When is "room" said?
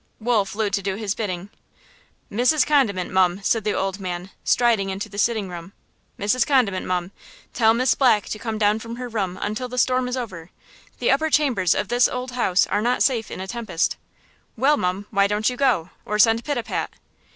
5.47-5.73, 9.07-9.37